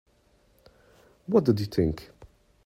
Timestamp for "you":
1.59-1.67